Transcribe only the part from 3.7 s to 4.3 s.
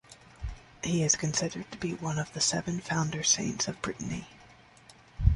Brittany.